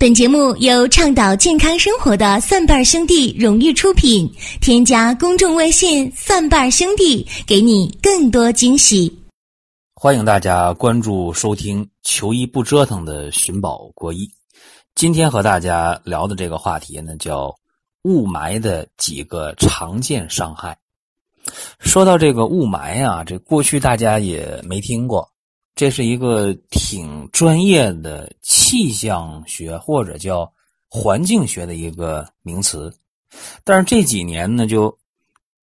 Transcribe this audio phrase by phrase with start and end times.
[0.00, 4.26] 本节目由倡导健康生活的蒜瓣兄弟荣誉出品。
[4.58, 9.14] 添加公众微信“蒜瓣兄弟”，给你更多惊喜。
[9.94, 14.26] 欢迎大家关注收听“求医不折腾”的寻宝国医。
[14.94, 17.54] 今天和大家聊的这个话题呢，叫
[18.04, 20.78] 雾霾的几个常见伤害。
[21.78, 25.28] 说到这个雾霾啊，这过去大家也没听过。
[25.80, 30.52] 这是一个挺专业的气象学或者叫
[30.90, 32.94] 环境学的一个名词，
[33.64, 34.94] 但是这几年呢，就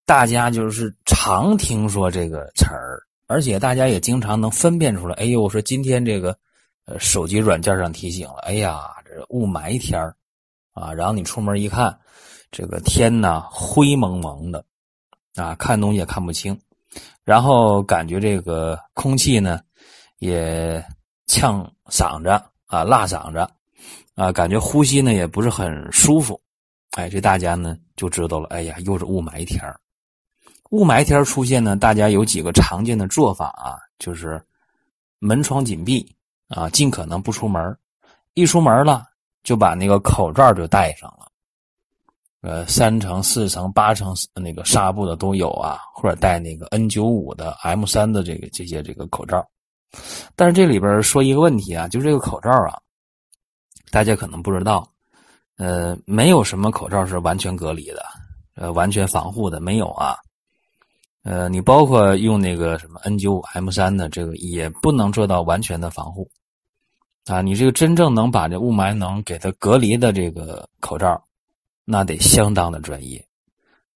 [0.07, 5.13] 大家就是常听说这个词儿，而且大家也经常能分辨出来。
[5.17, 6.35] 哎呦，我说今天这个
[6.85, 10.15] 呃手机软件上提醒了，哎呀，这雾霾天儿
[10.73, 11.95] 啊，然后你出门一看，
[12.49, 14.65] 这个天呐灰蒙蒙的
[15.35, 16.59] 啊，看东西也看不清，
[17.23, 19.61] 然后感觉这个空气呢。
[20.19, 20.83] 也
[21.27, 22.29] 呛嗓子
[22.65, 23.39] 啊，辣嗓子
[24.15, 26.39] 啊，感觉呼吸呢也不是很舒服。
[26.91, 28.47] 哎，这大家呢就知道了。
[28.49, 29.61] 哎呀，又是雾霾天
[30.71, 34.41] 雾霾天出现呢，大家有几个常见的做法啊，就是
[35.19, 36.05] 门窗紧闭
[36.49, 37.77] 啊，尽可能不出门。
[38.33, 39.05] 一出门了，
[39.43, 41.31] 就把那个口罩就戴上了。
[42.41, 49.47] 呃，三层、四层、八层那个纱布的都有啊，或者戴那个 N 九五的、M 三的这个这些这个口罩。
[50.35, 52.77] 但是这里边说一个问题啊，就这个口罩啊，
[53.89, 54.87] 大家可能不知道，
[55.57, 58.05] 呃，没有什么口罩是完全隔离的，
[58.55, 60.15] 呃，完全防护的没有啊，
[61.23, 66.29] 呃，你包括用那个什么 N 九五 M 三的这个也不能做到完全的防护，
[67.25, 71.19] 啊，你这个真正能把这雾霾能给它隔离的这个口罩，
[71.85, 73.25] 那得相当的专业，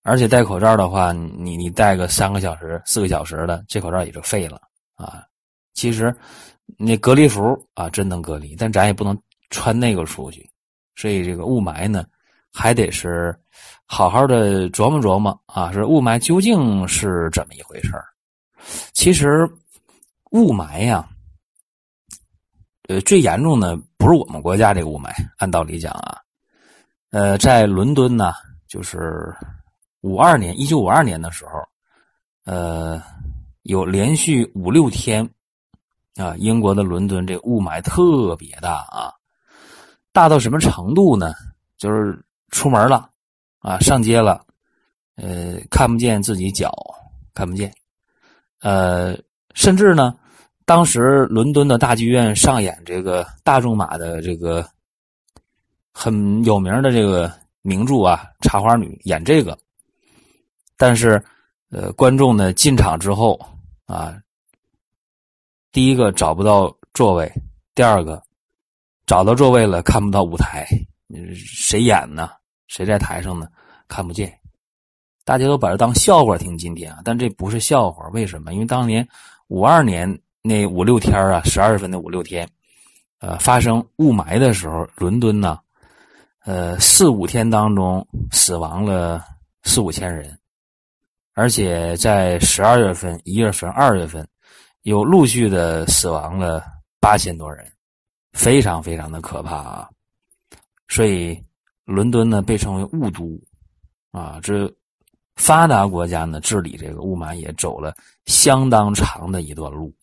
[0.01, 4.59] 而且戴口罩的话，你你戴个三个小时、四个小时的，这口罩也就废了
[4.95, 5.23] 啊。
[5.73, 6.15] 其实，
[6.77, 7.41] 那隔离服
[7.73, 9.19] 啊，真能隔离，但咱也不能
[9.49, 10.47] 穿那个出去。
[10.95, 12.05] 所以这个雾霾呢，
[12.51, 13.35] 还得是
[13.85, 17.93] 好好的琢磨琢磨啊，是雾霾究竟是怎么一回事
[18.93, 19.49] 其实，
[20.31, 21.09] 雾霾呀，
[22.89, 26.17] 呃，最严重的不是我们国家这个雾霾，按道理讲啊，
[27.09, 28.33] 呃，在伦敦呢，
[28.67, 29.33] 就是
[30.01, 31.51] 五二年，一九五二年的时候，
[32.45, 33.01] 呃，
[33.63, 35.27] 有连续五六天。
[36.17, 39.13] 啊，英国的伦敦这雾霾特别大啊，
[40.11, 41.33] 大到什么程度呢？
[41.77, 43.09] 就是出门了
[43.59, 44.45] 啊，上街了，
[45.15, 46.69] 呃，看不见自己脚，
[47.33, 47.73] 看不见，
[48.59, 49.17] 呃，
[49.55, 50.13] 甚至呢，
[50.65, 54.67] 当时伦敦的大剧院上演这个大仲马的这个
[55.93, 59.57] 很有名的这个名著啊，《茶花女》演这个，
[60.75, 61.23] 但是
[61.71, 63.39] 呃，观众呢进场之后
[63.85, 64.21] 啊。
[65.71, 67.31] 第一个找不到座位，
[67.73, 68.21] 第二个
[69.05, 70.67] 找到座位了看不到舞台，
[71.33, 72.29] 谁演呢？
[72.67, 73.47] 谁在台上呢？
[73.87, 74.37] 看不见，
[75.23, 76.57] 大家都把这当笑话听。
[76.57, 78.53] 今天啊，但这不是笑话，为什么？
[78.53, 79.07] 因为当年
[79.47, 82.45] 五二年那五六天啊，十二月份的五六天，
[83.19, 85.57] 呃，发生雾霾的时候，伦敦呢，
[86.43, 89.23] 呃，四五天当中死亡了
[89.63, 90.37] 四五千人，
[91.33, 94.27] 而且在十二月份、一月份、二月份。
[94.83, 96.63] 有陆续的死亡了
[96.99, 97.71] 八千多人，
[98.33, 99.89] 非常非常的可怕啊！
[100.87, 101.39] 所以
[101.85, 103.39] 伦敦呢被称为雾都
[104.11, 104.71] 啊，这
[105.35, 109.93] 发达国家呢治理这个雾霾也走了相当长的一段路。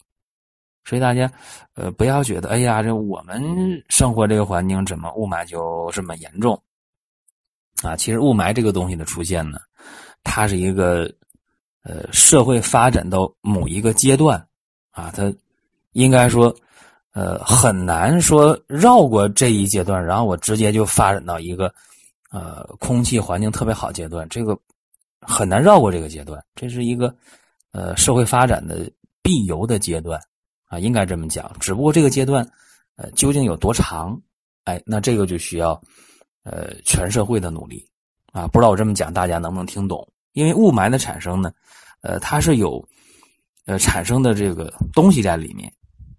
[0.85, 1.31] 所以大家
[1.75, 3.43] 呃不要觉得哎呀，这我们
[3.89, 6.61] 生活这个环境怎么雾霾就这么严重
[7.83, 7.97] 啊？
[7.97, 9.59] 其实雾霾这个东西的出现呢，
[10.23, 11.13] 它是一个
[11.83, 14.48] 呃社会发展到某一个阶段。
[14.99, 15.33] 啊，它
[15.93, 16.53] 应该说，
[17.13, 21.73] 呃，很难说绕过这一阶段，然后我直接就发展到一个，
[22.33, 24.59] 呃，空气环境特别好阶段，这个
[25.21, 27.15] 很难绕过这个阶段，这是一个，
[27.71, 28.91] 呃，社会发展的
[29.23, 30.21] 必由的阶段，
[30.67, 31.49] 啊，应该这么讲。
[31.61, 32.45] 只不过这个阶段，
[32.97, 34.21] 呃，究竟有多长？
[34.65, 35.81] 哎，那这个就需要，
[36.43, 37.89] 呃，全社会的努力，
[38.33, 40.05] 啊，不知道我这么讲大家能不能听懂？
[40.33, 41.53] 因为雾霾的产生呢，
[42.01, 42.85] 呃，它是有。
[43.69, 45.71] 呃，产生的这个东西在里面，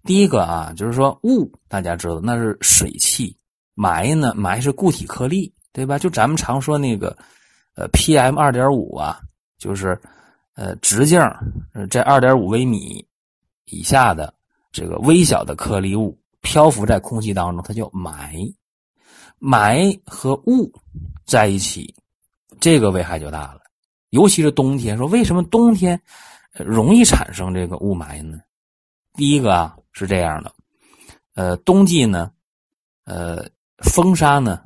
[0.04, 3.36] 第一个啊，就是说雾，大家知道那是水汽，
[3.74, 5.98] 霾呢，霾是固体颗粒，对吧？
[5.98, 7.18] 就咱们常说那个，
[7.74, 9.20] 呃，PM 二点五啊，
[9.58, 10.00] 就是
[10.54, 11.20] 呃直径
[11.90, 13.04] 在二点五微米
[13.64, 14.32] 以下的
[14.70, 18.54] 这个微小的颗粒物漂浮在空气当中，它叫霾。
[19.40, 20.72] 霾和雾
[21.26, 21.92] 在一起，
[22.60, 23.60] 这个危害就大了，
[24.10, 24.96] 尤其是冬天。
[24.96, 26.00] 说为什么冬天？
[26.52, 28.40] 容易产生这个雾霾呢？
[29.14, 30.52] 第一个啊是这样的，
[31.34, 32.32] 呃，冬季呢，
[33.04, 33.48] 呃，
[33.78, 34.62] 风沙呢，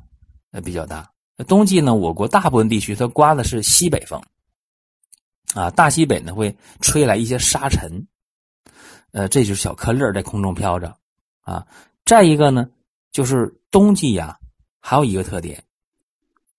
[0.50, 1.10] 呃比较大。
[1.48, 4.22] 冬季呢，我国大部分地区它刮的是西北风，
[5.54, 8.06] 啊，大西北呢会吹来一些沙尘，
[9.10, 10.96] 呃，这就是小颗粒在空中飘着，
[11.40, 11.66] 啊，
[12.04, 12.68] 再一个呢，
[13.10, 14.38] 就是冬季呀，
[14.78, 15.62] 还有一个特点，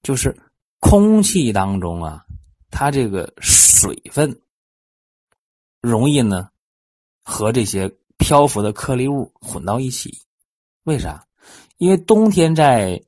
[0.04, 0.36] 就是
[0.80, 2.26] 空气当中啊，
[2.70, 4.38] 它这个水分
[5.86, 6.50] 容易呢
[7.24, 10.22] 和这些漂浮的颗粒物混到一起，
[10.84, 11.26] 为啥？
[11.78, 13.02] 因为冬天在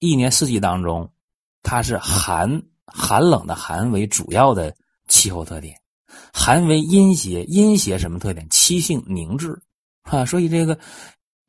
[0.00, 1.10] 一年四季当中，
[1.62, 4.74] 它是寒寒冷的寒为主要的
[5.08, 5.80] 气候特点，
[6.32, 8.46] 寒为阴邪，阴邪什么特点？
[8.50, 9.60] 气性凝滞，
[10.02, 10.78] 啊，所以这个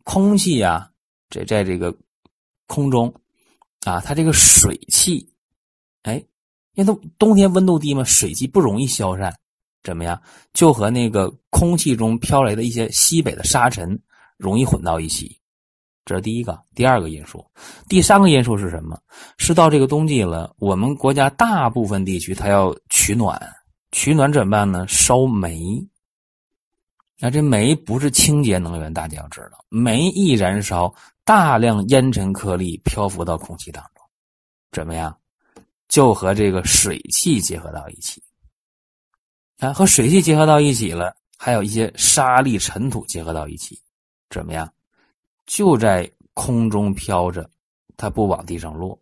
[0.03, 0.91] 空气呀，
[1.29, 1.95] 这在这个
[2.68, 3.13] 空中
[3.85, 5.33] 啊，它这个水汽，
[6.03, 6.23] 哎，
[6.75, 9.35] 因为它冬天温度低嘛，水汽不容易消散，
[9.83, 10.22] 怎么样？
[10.54, 14.00] 就和那个空气中飘来的一些西北的沙尘
[14.38, 15.36] 容易混到一起。
[16.04, 17.45] 这是第一个，第二个因素，
[17.88, 19.00] 第三个因素是什么？
[19.38, 23.39] 是到这个冬季了，我们国家大部分地区它要取暖，
[23.92, 24.88] 取暖怎么办呢？
[24.88, 25.62] 烧煤。
[27.19, 30.92] 那这煤不是清洁能源，大家要知道，煤一燃烧，
[31.24, 34.04] 大量烟尘颗粒漂浮到空气当中，
[34.72, 35.16] 怎么样？
[35.88, 38.22] 就和这个水汽结合到一起。
[39.62, 43.80] 啊，和水汽结合到一起了，还有一些沙粒、尘土结合到一起，
[44.28, 44.68] 怎么样？
[45.46, 47.48] 就在空中飘着，
[47.96, 49.00] 它不往地上落。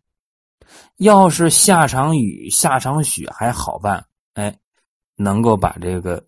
[0.98, 4.54] 要是下场雨、下场雪还好办，哎，
[5.16, 6.22] 能够把这个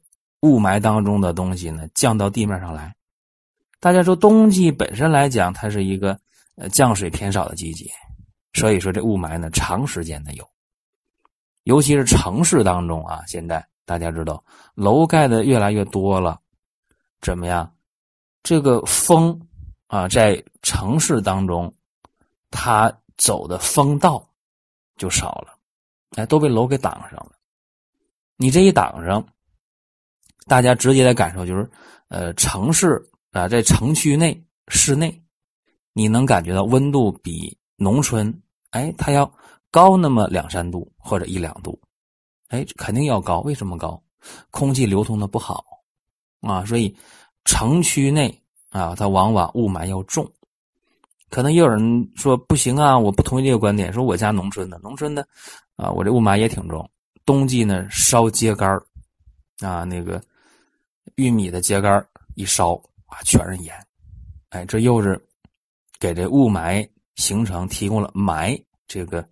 [0.44, 2.96] 雾霾当中的东西呢降到地面上来。
[3.82, 6.18] 大家说，冬季本身来讲，它是一个
[6.56, 7.92] 呃降水偏少的季节，
[8.54, 10.50] 所以说这雾霾呢长时间的有。
[11.64, 14.42] 尤其是城市当中啊，现在大家知道
[14.74, 16.40] 楼盖的越来越多了，
[17.20, 17.70] 怎么样？
[18.42, 19.38] 这个风。
[19.92, 21.70] 啊，在城市当中，
[22.50, 24.26] 它走的风道
[24.96, 25.54] 就少了，
[26.16, 27.34] 哎，都被楼给挡上了。
[28.38, 29.22] 你这一挡上，
[30.48, 31.70] 大家直接的感受就是，
[32.08, 35.22] 呃，城市啊，在城区内、室内，
[35.92, 38.34] 你能感觉到温度比农村，
[38.70, 39.30] 哎，它要
[39.72, 41.78] 高那么两三度或者一两度，
[42.52, 43.42] 哎，肯定要高。
[43.42, 44.02] 为什么高？
[44.52, 45.66] 空气流通的不好
[46.40, 46.96] 啊，所以
[47.44, 48.38] 城区内。
[48.74, 50.26] 啊，它往往雾霾要重，
[51.30, 53.92] 可能也有人说不行啊，我不同意这个观点。
[53.92, 55.28] 说我家农村的，农村的，
[55.76, 56.90] 啊，我这雾霾也挺重。
[57.26, 58.82] 冬季呢，烧秸秆
[59.60, 60.24] 啊，那个
[61.16, 62.02] 玉米的秸秆
[62.36, 62.76] 一烧
[63.08, 63.76] 啊，全是烟，
[64.52, 65.22] 哎，这又是
[66.00, 68.58] 给这雾霾形成提供了霾
[68.88, 69.28] 这个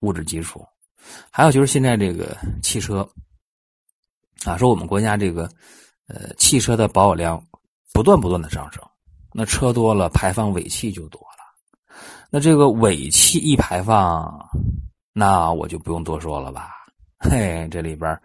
[0.00, 0.64] 物质基础。
[1.30, 3.08] 还有就是现在这个汽车，
[4.44, 5.50] 啊，说我们国家这个
[6.06, 7.42] 呃汽车的保有量。
[7.90, 8.80] 不断不断的上升，
[9.32, 11.98] 那车多了，排放尾气就多了。
[12.30, 14.48] 那这个尾气一排放，
[15.12, 16.70] 那我就不用多说了吧？
[17.18, 18.16] 嘿，这里边，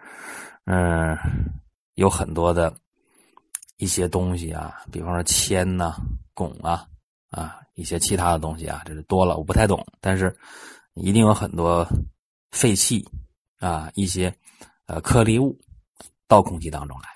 [0.65, 1.17] 嗯，
[1.95, 2.71] 有很多的
[3.77, 5.95] 一些东西啊，比方说铅呐、
[6.35, 6.85] 汞啊，
[7.31, 10.37] 啊，一些其他的东西啊，这是多了，我不太懂，但是
[10.93, 11.87] 一定有很多
[12.53, 13.05] 废气
[13.59, 14.33] 啊，一些
[14.85, 15.59] 呃颗粒物
[16.25, 17.09] 到空气当中来。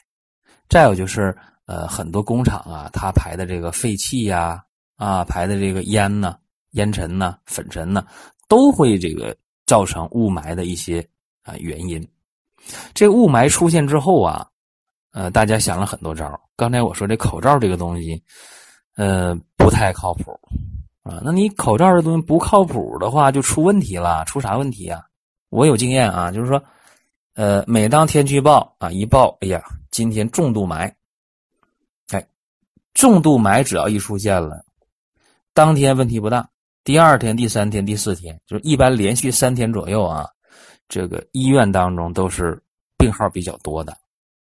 [0.68, 1.34] 再有就是。
[1.69, 4.63] 呃，很多工厂啊，它排的这个废气呀，
[4.95, 6.38] 啊，排的这个烟呢、
[6.72, 8.07] 烟尘呢、粉尘呢，
[8.48, 11.06] 都会这个造成雾霾的一些
[11.44, 12.01] 啊原因。
[12.94, 14.48] 这雾霾出现之后啊，
[15.12, 16.39] 呃，大家想了很多招。
[16.56, 18.24] 刚才我说这口罩这个东西，
[18.96, 20.32] 呃，不太靠谱
[21.03, 21.20] 啊。
[21.22, 24.24] 那你口罩这东西不靠谱的话，就出问题了。
[24.24, 25.03] 出啥问题啊？
[25.50, 26.63] 我有经验啊，就是说，
[27.36, 30.94] 呃，每当天气预报啊一报，哎呀，今天重度霾。
[32.12, 32.27] 哎
[32.94, 34.66] 重度霾只要一出现了，
[35.54, 36.50] 当天问题不大，
[36.84, 40.27] 第二天、第三天、第四天，就是一般连续三天左右啊，
[40.89, 42.60] 这个医院当中都是
[42.98, 43.96] 病号比较多的，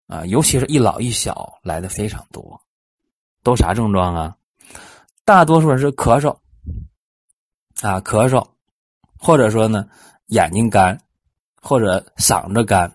[0.06, 2.60] 啊，尤其是一老一小来的非常多，
[3.42, 4.36] 都啥症状啊？
[5.24, 6.30] 大多数人是咳嗽，
[7.80, 8.46] 啊，咳嗽，
[9.18, 9.88] 或者说呢
[10.32, 10.98] 眼睛干，
[11.60, 12.90] 或者嗓子干，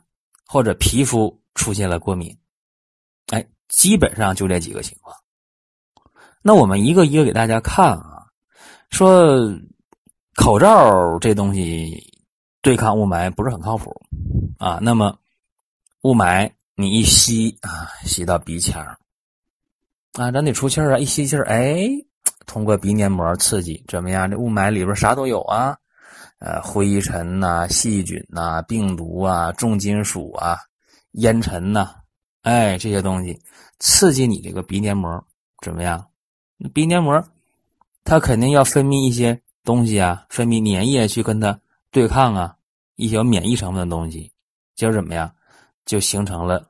[0.48, 2.36] 或者皮肤出现了过敏，
[3.28, 5.16] 哎，基本上就这几个情况。
[6.42, 8.26] 那我们一个一个给大家看啊，
[8.90, 9.56] 说
[10.36, 12.12] 口罩这东西
[12.62, 13.94] 对抗雾霾不是很靠谱
[14.58, 14.80] 啊。
[14.82, 15.16] 那么
[16.02, 18.84] 雾霾你一吸啊，吸到鼻腔
[20.14, 21.88] 啊，咱得出气啊，一吸气儿，哎，
[22.48, 24.32] 通过鼻黏膜刺激怎么样？
[24.32, 25.78] 这雾霾里边啥都有啊，
[26.40, 30.58] 呃，灰尘呐、细菌呐、病毒啊、重金属啊、
[31.14, 31.96] 烟尘呐，
[32.44, 33.42] 哎，这些东西
[33.80, 35.24] 刺激你这个鼻黏膜
[35.64, 36.08] 怎么样？
[36.74, 37.24] 鼻黏膜
[38.04, 42.56] 它肯定要分泌一些东西啊，分泌粘液去跟它对抗啊，
[42.98, 44.32] 一些免疫成分的东西，
[44.76, 45.34] 就是怎么样？
[45.86, 46.70] 就形成了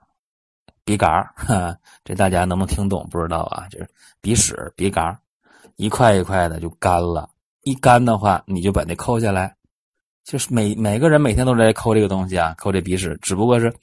[0.86, 1.78] 鼻嘎儿。
[2.06, 3.06] 这大家能不能听懂？
[3.12, 3.90] 不知道啊，就是
[4.22, 5.20] 鼻屎、鼻嘎
[5.76, 7.30] 一块一块的就干了。
[7.64, 9.57] 一干的话，你就把那抠下来。
[10.28, 13.74] 就是每每个人每天都在抠这个东西啊，抠这鼻屎，只不过是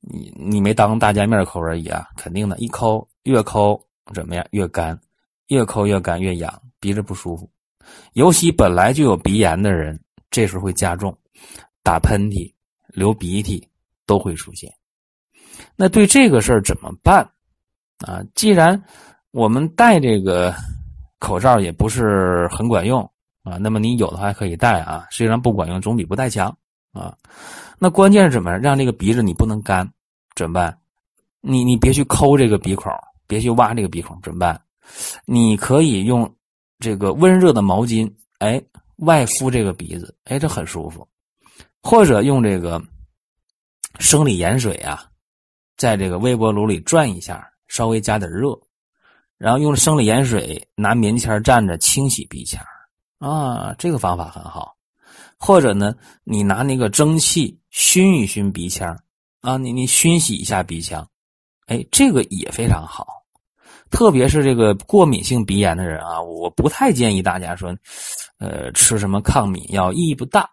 [0.00, 2.08] 你你没当大家面抠而已啊。
[2.16, 3.78] 肯定的，一抠越抠
[4.14, 4.46] 怎么样？
[4.52, 4.98] 越干，
[5.48, 7.46] 越抠越干越痒，鼻子不舒服。
[8.14, 10.00] 尤其本来就有鼻炎的人，
[10.30, 11.14] 这时候会加重，
[11.82, 12.50] 打喷嚏、
[12.88, 13.68] 流鼻涕
[14.06, 14.72] 都会出现。
[15.76, 17.22] 那对这个事儿怎么办
[17.98, 18.24] 啊？
[18.34, 18.82] 既然
[19.32, 20.54] 我们戴这个
[21.18, 23.06] 口罩也不是很管用。
[23.44, 26.48] 啊，那么你有的话可以戴啊，虽然不管用，总比不戴强
[26.92, 27.16] 啊。
[27.78, 29.88] 那关键是怎么让这个鼻子你不能干？
[30.34, 30.76] 怎么办？
[31.40, 32.90] 你你别去抠这个鼻孔，
[33.26, 34.60] 别去挖这个鼻孔，怎么办？
[35.26, 36.34] 你可以用
[36.78, 38.60] 这个温热的毛巾，哎，
[38.96, 41.06] 外敷这个鼻子，哎，这很舒服。
[41.82, 42.82] 或者用这个
[43.98, 45.04] 生理盐水啊，
[45.76, 48.58] 在这个微波炉里转一下，稍微加点热，
[49.36, 52.64] 然后用生理盐水拿棉签蘸着清洗鼻腔。
[53.24, 54.74] 啊，这个方法很好，
[55.38, 58.94] 或者呢，你拿那个蒸汽熏一熏鼻腔，
[59.40, 61.08] 啊，你你熏洗一下鼻腔，
[61.68, 63.06] 哎，这个也非常好。
[63.90, 67.74] 特别是这个过敏性鼻炎的人啊，我不太建议大家说，
[68.38, 70.46] 呃，吃什么抗敏药意义不大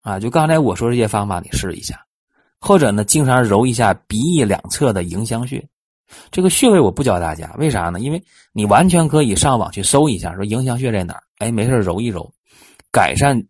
[0.00, 0.18] 啊。
[0.18, 2.02] 就刚才我说这些方法，你试一下，
[2.58, 5.62] 或者呢，经常揉一下鼻翼两侧的迎香穴。
[6.30, 8.00] 这个穴位我不教大家，为啥呢？
[8.00, 11.23] 因为你完全可以上网去搜一下，说迎香穴在哪儿。
[11.38, 12.32] 哎，没事揉一揉，
[12.90, 13.40] 改善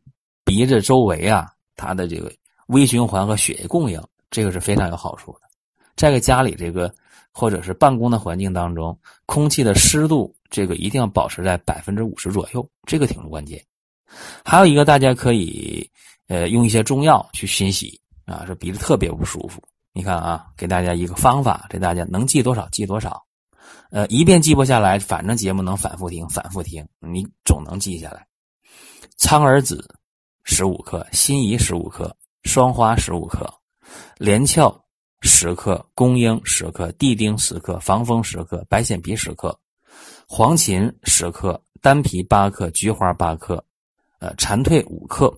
[0.45, 2.33] 鼻子周围啊它的这个
[2.69, 5.41] 微循环和血液供应，这个是非常有好处的。
[5.97, 6.93] 在个家里这个
[7.31, 13.62] 或者是办公的环境当中，空气的湿度这个一定要保持在百分之五十左右，这个挺关键。
[14.45, 15.88] 还有一个，大家可以
[16.29, 19.62] 呃用一些中药去熏洗啊，说鼻子特别不舒服。
[19.93, 23.23] 你看啊，给大家一个方法，这大家能记多少记多少。
[23.95, 28.27] 呃，一遍记不下来，反正节目能反复听，反复听，你总能记下来。
[29.17, 29.89] 苍耳子
[30.43, 33.49] 十五克，辛夷十五克，双花十五克，
[34.19, 34.85] 连翘
[35.21, 39.57] 十克，公英十克，地丁十克，防风十克，白藓皮十克，
[40.27, 43.65] 黄芩十克，丹皮八克，菊花八克，
[44.19, 45.33] 呃，蝉蜕五克。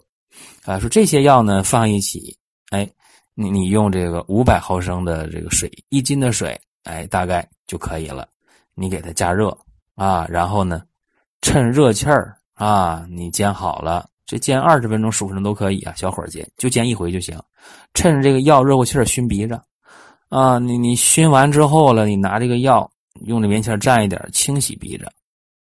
[0.64, 2.34] 啊，说这些药呢放一起，
[2.70, 2.90] 哎，
[3.34, 8.26] 你你用这个五百毫升的这个水，一斤的水，哎，大概就可以了。
[8.76, 9.56] 你给它加热
[9.94, 10.82] 啊，然后呢，
[11.40, 17.36] 趁热气儿啊，你煎好了，这煎二十分钟、十五分钟都可以啊，小火煎，就煎一回就行。
[17.94, 19.58] 趁着这个药热乎气儿，熏鼻子
[20.28, 22.88] 啊，你你熏完之后了，你拿这个药
[23.24, 25.10] 用这棉签蘸一点，清洗鼻子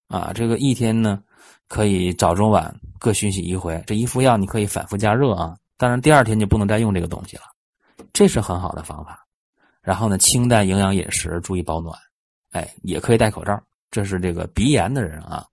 [0.09, 0.33] 啊。
[0.35, 1.23] 这个一天呢，
[1.68, 3.80] 可以早中晚各熏洗一回。
[3.87, 7.44] 这一副药你可以反复加热啊，当然第二天就不能再用这个东西了。
[8.12, 9.25] 这是很好的方法。
[9.83, 11.97] 然后呢，清淡营养饮食，注意保暖。
[12.54, 13.61] 哎，也可以戴口罩。
[13.90, 15.44] 这是这个鼻炎的人啊。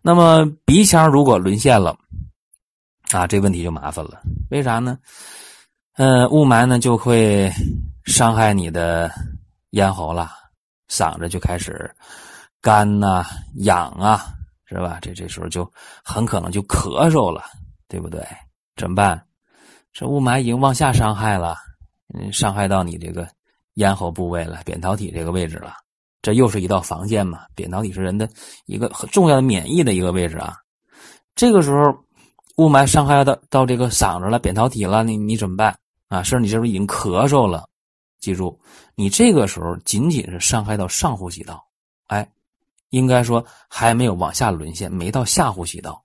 [0.00, 1.96] 那么鼻腔如果沦陷了，
[3.10, 4.22] 啊，这问题就麻烦了。
[4.50, 4.98] 为啥呢？
[5.96, 7.52] 嗯，雾霾呢就会
[8.04, 9.10] 伤害你的
[9.70, 10.30] 咽喉了，
[10.88, 11.92] 嗓子就开始
[12.60, 13.26] 干呐、
[13.64, 14.32] 痒啊，
[14.64, 14.98] 是吧？
[15.02, 15.70] 这这时候就
[16.02, 17.42] 很可能就咳嗽了，
[17.88, 18.24] 对不对？
[18.76, 19.20] 怎么办？
[19.92, 21.56] 这雾霾已经往下伤害了，
[22.14, 23.28] 嗯，伤害到你这个
[23.74, 25.74] 咽喉部位了，扁桃体这个位置了。
[26.22, 27.40] 这又是一道防线嘛？
[27.54, 28.28] 扁桃体是人的
[28.66, 30.56] 一个很重要的免疫的一个位置啊。
[31.34, 31.92] 这个时候，
[32.56, 35.76] 雾霾伤害到到这个嗓子了、扁桃体了，你你怎么办
[36.08, 36.22] 啊？
[36.22, 37.68] 甚至你这不已经咳嗽了？
[38.20, 38.56] 记住，
[38.94, 41.66] 你这个时候仅仅是伤害到上呼吸道，
[42.06, 42.30] 哎，
[42.90, 46.00] 应该说还没有往下沦陷，没到下呼吸道。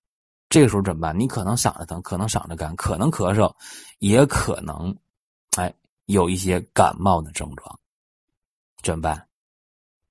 [0.50, 1.20] 这个时候怎么办？
[1.20, 3.54] 你可能嗓子疼，可能嗓子干，可能咳嗽，
[4.00, 4.98] 也可能，
[5.58, 5.72] 哎，
[6.06, 7.80] 有一些感冒的症状，
[8.82, 9.27] 怎么办？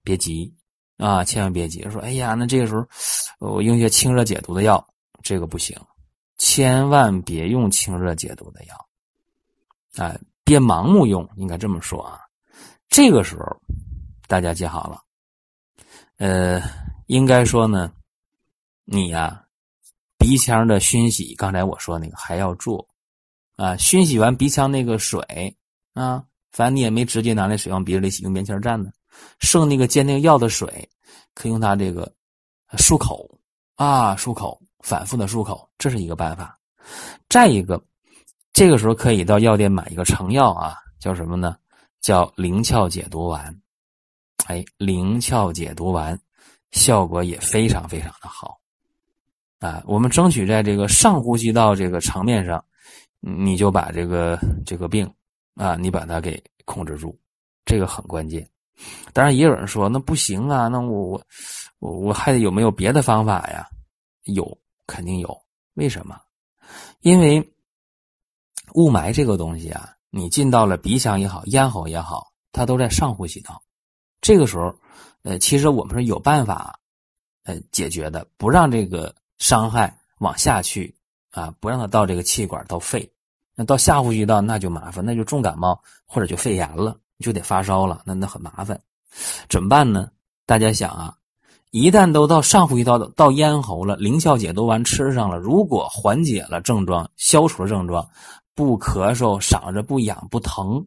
[0.07, 0.55] 别急
[0.99, 1.83] 啊，千万别急。
[1.91, 2.87] 说，哎呀，那这个时候
[3.41, 4.87] 我用一些清热解毒的药，
[5.21, 5.77] 这个不行，
[6.39, 8.87] 千万别用清热解毒的药，
[9.97, 12.21] 哎，别盲目用，应该这么说啊。
[12.89, 13.45] 这个时候
[14.29, 15.03] 大家记好了，
[16.19, 16.63] 呃，
[17.09, 17.93] 应该说呢，
[18.85, 19.45] 你呀，
[20.19, 22.87] 鼻腔的熏洗，刚才我说那个还要做
[23.57, 25.21] 啊，熏洗完鼻腔那个水
[25.95, 28.93] 啊，反正你也没直接拿那水往鼻子里洗，用棉签蘸的。
[29.39, 30.89] 剩那个煎那个药的水，
[31.35, 32.11] 可以用它这个
[32.79, 33.29] 漱口
[33.75, 36.59] 啊，漱口，反复的漱口，这是一个办法。
[37.29, 37.83] 再一个，
[38.53, 41.57] 这个时候可以到药店买一个成药啊，叫什么呢？
[42.01, 43.55] 叫灵窍解毒丸。
[44.47, 46.19] 哎，灵窍解毒丸
[46.71, 48.61] 效果也非常非常的好
[49.59, 52.65] 啊，我们争取在这个上呼吸道这个层面上，
[53.21, 55.11] 你就把这个这个病
[55.55, 57.19] 啊，你把它给控制住，
[57.65, 58.49] 这个很关键。
[59.13, 61.23] 当然，也有人说那不行啊，那我我
[61.79, 63.69] 我我还有没有别的方法呀？
[64.25, 65.37] 有，肯定有。
[65.75, 66.21] 为什么？
[67.01, 67.41] 因为
[68.75, 73.63] 雾霾这个东西啊，你进到了鼻腔也好，咽喉也好，它都在上呼吸道。
[74.21, 74.75] 这个时候，
[75.23, 76.79] 呃，其实我们是有办法，
[77.45, 80.95] 呃，解决的，不让这个伤害往下去
[81.31, 83.11] 啊，不让它到这个气管到肺。
[83.55, 86.99] 那到下呼吸道那就麻烦，那就重感冒或者就肺炎了。
[87.19, 88.81] 就得发烧了，那那很麻烦，
[89.49, 90.11] 怎么办呢？
[90.45, 91.15] 大家想啊，
[91.71, 98.09] 一旦都到上呼吸道到咽喉了，凌霄解毒丸吃上了，如果缓解了症状，消除了症状，
[98.55, 100.87] 不咳嗽，嗓子不痒不疼，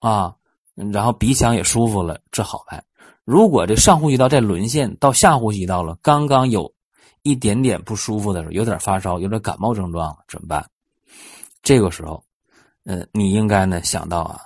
[0.00, 0.34] 啊，
[0.74, 2.82] 然后鼻腔也舒服了，这好办。
[3.24, 6.72] 如果这上呼吸道再沦陷到下呼吸道了，刚刚有
[7.22, 10.68] 一点点不舒服的时候，有点发烧，有点感冒症状了，怎么办？
[11.62, 12.24] 这个时候，
[12.84, 14.40] 呃，你应该呢想到啊。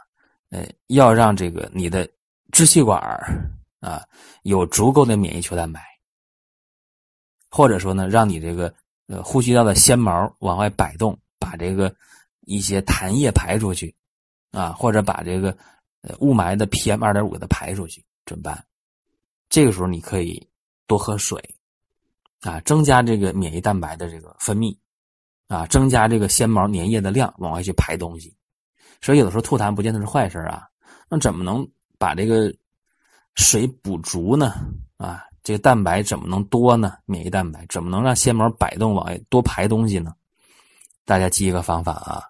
[0.56, 2.08] 呃，要让这个你的
[2.50, 2.98] 支气管
[3.80, 4.02] 啊
[4.42, 5.82] 有足够的免疫球蛋白，
[7.50, 8.75] 或者说呢，让你这个
[9.06, 11.94] 呃呼吸道的纤毛往外摆动，把这个
[12.46, 13.94] 一些痰液排出去
[14.50, 15.54] 啊，或者把这个
[16.00, 18.64] 呃雾霾的 PM 二点五给它排出去，怎么办？
[19.50, 20.42] 这个时候你可以
[20.86, 21.38] 多喝水
[22.40, 24.75] 啊，增加这个免疫蛋白的这个分泌
[25.48, 28.34] 啊，增加这个纤毛粘液的量，往外去排东西。
[29.00, 30.66] 所以有的时候吐痰不见得是坏事啊，
[31.08, 31.66] 那怎么能
[31.98, 32.52] 把这个
[33.34, 34.54] 水补足呢？
[34.96, 36.94] 啊，这个蛋白怎么能多呢？
[37.04, 40.14] 免疫蛋白怎么能让纤毛摆动往外多排东西呢？
[41.04, 42.22] 大家记一个方法啊，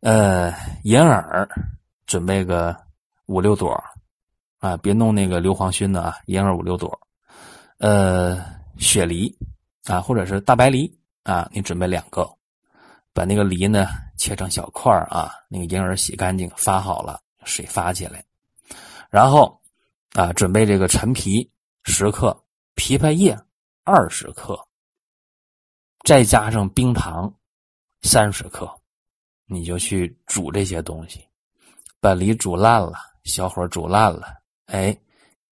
[0.00, 0.52] 呃，
[0.84, 1.48] 银耳
[2.06, 2.76] 准备个
[3.26, 3.82] 五六朵
[4.60, 6.96] 啊，别弄那个硫磺熏的啊，银耳五六朵，
[7.78, 8.44] 呃，
[8.78, 9.36] 雪梨
[9.86, 10.88] 啊，或者是大白梨
[11.24, 12.30] 啊，你准备两个。
[13.12, 18.24] 把那个梨呢切成小块啊，那个银耳洗干净，发好了，水发起来，
[19.10, 19.60] 然后
[20.14, 21.50] 啊，准备这个陈皮
[21.84, 22.36] 十克，
[22.74, 23.38] 枇杷叶
[23.84, 24.58] 二十克，
[26.04, 27.32] 再加上冰糖
[28.02, 28.68] 三十克，
[29.44, 31.24] 你就去煮这些东西，
[32.00, 34.96] 把梨煮烂了，小火煮烂了，哎，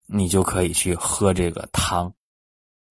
[0.07, 2.12] 你就可以去喝这个汤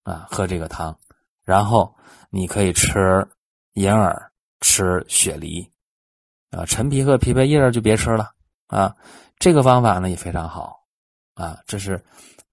[0.03, 0.97] 啊，喝这个汤，
[1.43, 1.93] 然后
[2.29, 3.27] 你可以吃
[3.73, 4.31] 银耳。
[4.63, 5.69] 吃雪梨，
[6.49, 8.31] 啊，陈皮和枇杷叶就别吃了
[8.67, 8.95] 啊。
[9.37, 10.79] 这个方法呢也非常好
[11.33, 11.57] 啊。
[11.67, 12.01] 这是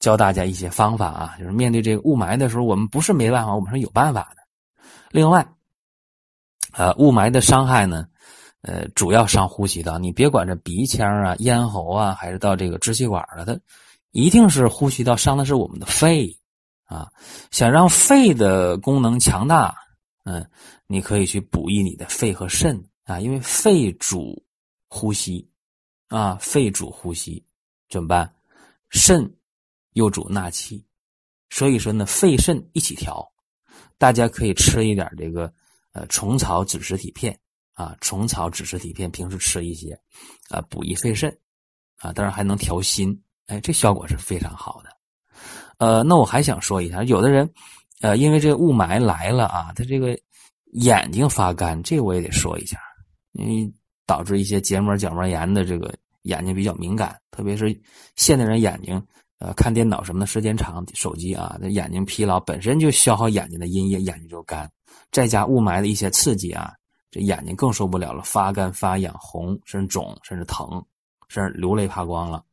[0.01, 4.43] 教大家一些方法啊，就是面对这个雾霾的时候，我们不是没办法，我们是有办法的。
[5.13, 5.47] 另外，
[6.73, 8.09] 呃，雾霾的伤害呢，
[8.63, 9.97] 呃，主要伤呼吸道。
[9.97, 13.57] 你别管这鼻腔啊、咽喉啊，还是到这个支气管了，它
[14.11, 16.37] 一定是呼吸道伤的是我们的肺
[16.87, 17.09] 啊。
[17.53, 19.77] 想让肺的功能强大。
[20.25, 20.47] 嗯，
[20.93, 24.45] 你可以去补益你的肺和肾啊，因为肺主
[24.89, 25.49] 呼吸
[26.09, 27.47] 啊，肺主呼吸
[27.89, 28.35] 怎么办？
[28.89, 29.33] 肾
[29.93, 30.85] 又主纳气，
[31.49, 33.25] 所以说呢，肺肾一起调。
[33.99, 35.53] 大家可以吃一点这个
[35.93, 37.39] 呃虫草止实体片
[37.75, 39.97] 啊，虫草止实体片平时吃一些
[40.49, 41.31] 啊，补益肺肾
[41.99, 44.91] 啊，当然还能调心，哎，这效果是非常好的。
[45.79, 47.49] 呃，那我还想说一下，有的人。
[48.03, 50.19] 呃，因为这个雾霾来了啊，他这个
[50.73, 52.79] 眼睛发干，这我也得说一下，
[53.33, 53.73] 因为
[54.07, 57.79] 导致一些结膜角膜炎的这个眼睛比较敏感，特别是
[58.17, 59.03] 现代人眼睛，
[59.39, 64.71] 呃，看电脑什么的时间长，手机啊，这眼睛疲劳本身就消耗眼睛的阴液，眼睛就干，
[65.11, 66.73] 再加雾霾的一些刺激啊，
[67.11, 70.85] 这眼睛更受不了了，发干、发痒、红，甚至肿，甚至疼，
[71.29, 72.45] 甚至流泪怕光了。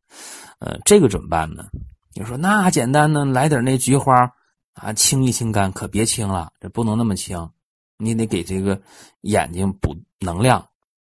[0.59, 1.65] 呃，这个怎么办呢？
[2.15, 4.31] 你说那简单呢，来点那菊花。
[4.79, 7.49] 啊，清一清肝，可别清了，这不能那么清，
[7.97, 8.81] 你得给这个
[9.21, 10.65] 眼睛补能量。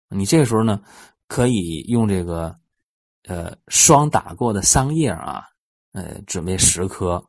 [0.08, 0.80] 你这个时候呢，
[1.26, 2.54] 可以用这个
[3.24, 5.44] 呃霜打过的桑叶啊，
[5.92, 7.24] 呃，准备十颗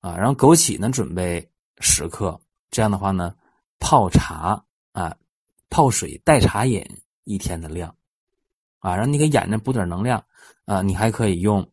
[0.00, 1.46] 啊，然后枸杞呢准备
[1.80, 3.34] 十克，这样的话呢，
[3.78, 5.16] 泡茶啊，
[5.68, 6.84] 泡水代茶饮
[7.24, 7.94] 一天的量
[8.78, 10.24] 啊，让你给眼睛补点能量
[10.64, 11.68] 啊，你还可以用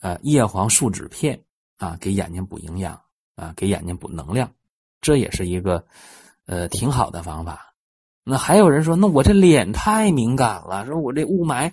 [0.00, 1.42] 呃叶黄素酯片
[1.76, 3.00] 啊，给眼睛补营养。
[3.38, 4.52] 啊，给眼睛补能量，
[5.00, 5.86] 这也是一个
[6.48, 7.72] 呃挺好的方法。
[8.24, 11.70] 那还有人说，那我这脸太敏感了，说我这雾霾，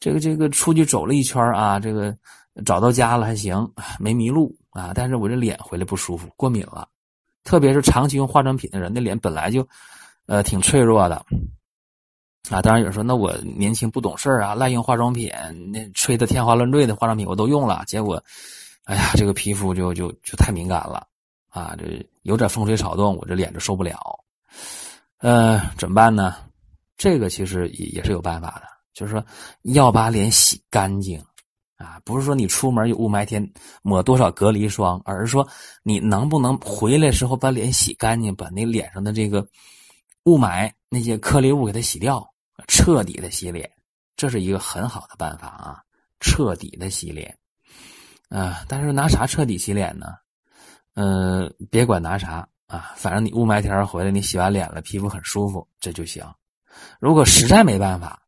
[0.00, 2.16] 这个这个出去走了一圈啊，这个
[2.64, 6.88] 找到家了还行，没迷路啊，但是我这脸回来不舒服，过敏了。
[7.44, 9.66] 特别是长期用化妆品的人，那脸本来就
[10.26, 11.16] 呃挺脆弱的
[12.50, 12.62] 啊。
[12.62, 15.30] 当然有人说，那我年轻不懂事啊，滥用化妆品，
[15.72, 18.22] 那吹的天花乱坠的化妆品我都用了，结果。
[18.84, 21.06] 哎呀，这个皮肤就就就太敏感了，
[21.54, 23.96] 啊，这有点风吹草动，我这脸就受不了。
[25.18, 26.34] 呃，怎么办呢？
[26.96, 29.24] 这个其实也也是有办法的，就是说
[29.62, 31.22] 要把脸洗干净
[31.76, 33.48] 啊，不是说你出门有雾霾天
[33.82, 35.46] 抹多少隔离霜，而是说
[35.84, 39.46] 你能不能回来时候把脸洗干净，把那脸上的这个
[40.24, 42.28] 雾霾那些颗粒物给它洗掉，
[42.66, 43.70] 彻底的洗脸，
[44.16, 45.82] 这是一个很好的办法啊，
[46.18, 47.38] 彻底的洗脸
[48.28, 48.64] 啊。
[48.66, 50.06] 但是拿啥彻底洗脸呢？
[50.94, 56.24] 嗯，别管拿啥啊，反正你雾霾天回来，你洗完脸了，皮肤很舒服，这就行。
[56.98, 58.22] 如果实在没办法，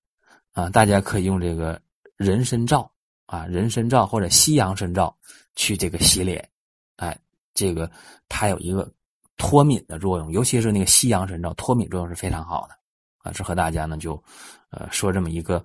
[0.53, 1.81] 啊，大家可以用这个
[2.17, 2.91] 人参皂
[3.27, 5.17] 啊，人参皂或者西洋参皂
[5.55, 6.49] 去这个洗脸，
[6.97, 7.17] 哎，
[7.55, 7.91] 这个
[8.29, 8.91] 它有一个
[9.37, 12.75] 脱敏的作用，尤其是那个西洋参皂，脱敏作用是非常好的
[13.19, 13.33] 啊。
[13.33, 14.23] 这和大家呢就
[14.71, 15.65] 呃说这么一个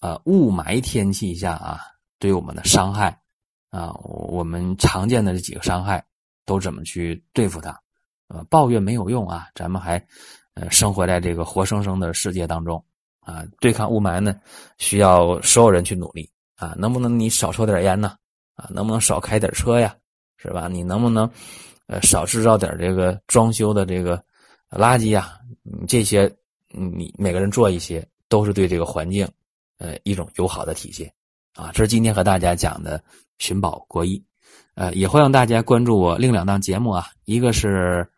[0.00, 1.80] 呃雾霾天气下啊
[2.18, 3.20] 对我们的伤害
[3.70, 6.04] 啊，我们常见的这几个伤害
[6.50, 7.70] 都怎么去对付它？
[8.26, 10.04] 呃，抱怨没有用啊，咱们还。
[10.54, 12.84] 呃，生活在这个活生生的世界当中，
[13.20, 14.34] 啊，对抗雾霾呢，
[14.78, 16.74] 需要所有人去努力啊。
[16.76, 18.16] 能不能你少抽点烟呢？
[18.56, 19.94] 啊，能不能少开点车呀？
[20.38, 20.66] 是吧？
[20.66, 21.30] 你能不能
[21.86, 24.20] 呃少制造点这个装修的这个
[24.70, 25.38] 垃圾呀？
[25.86, 26.28] 这些
[26.68, 29.26] 你每个人做一些，都是对这个环境
[29.78, 31.10] 呃一种友好的体现
[31.54, 31.70] 啊。
[31.72, 33.00] 这是今天和大家讲的
[33.38, 34.20] 寻宝国医，
[34.80, 38.08] 呃，也欢迎大家关注我另两档节目啊，一个是。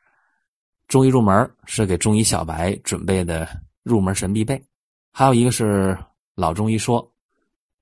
[0.88, 3.48] 中医入门是给中医小白准备的
[3.82, 4.62] 入门神必备，
[5.10, 5.96] 还有一个是
[6.34, 7.10] 老中医说，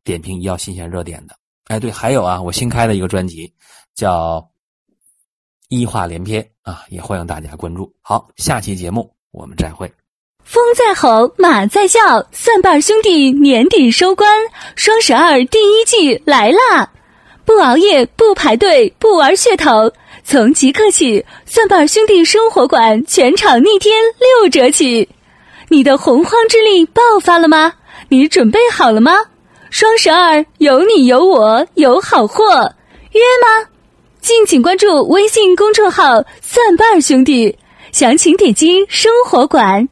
[0.04, 1.34] 点评医药新鲜热点的。
[1.64, 3.52] 哎，对，还有啊，我新开的一个专辑
[3.96, 4.48] 叫
[5.70, 7.92] 医话连篇啊，也欢迎大家关注。
[8.00, 9.92] 好，下期节目我们再会。
[10.44, 14.30] 风在吼，马在叫，蒜瓣兄弟年底收官，
[14.76, 16.92] 双十二第一季来啦！
[17.44, 19.92] 不熬夜，不排队，不玩噱头。
[20.22, 25.09] 从即刻起，蒜瓣兄弟生活馆全场逆天六折起！
[25.68, 27.72] 你的洪荒之力爆发了吗？
[28.09, 29.12] 你准备好了吗？
[29.70, 32.44] 双十二有你有我有好货，
[33.12, 33.68] 约吗？
[34.20, 37.57] 敬请关注微信公众号“蒜瓣兄弟”，
[37.90, 39.88] 详情点击生活馆。